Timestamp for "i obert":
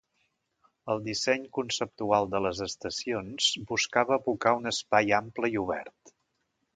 5.57-6.15